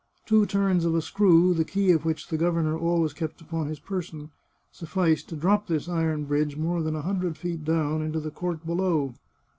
Two 0.25 0.47
turns 0.47 0.83
of 0.83 0.95
a 0.95 1.01
screw, 1.03 1.53
the 1.53 1.63
key 1.63 1.91
of 1.91 2.05
which 2.05 2.29
the 2.29 2.35
governor 2.35 2.75
always 2.75 3.13
kept 3.13 3.39
upon 3.39 3.67
his 3.67 3.77
person, 3.77 4.31
sufficed 4.71 5.29
to 5.29 5.35
drop 5.35 5.67
this 5.67 5.87
iron 5.87 6.25
bridge 6.25 6.57
more 6.57 6.81
than 6.81 6.95
a 6.95 7.03
hun 7.03 7.19
dred 7.19 7.37
feet 7.37 7.63
down 7.63 8.01
into 8.01 8.19
the 8.19 8.31
court 8.31 8.65
below. 8.65 9.13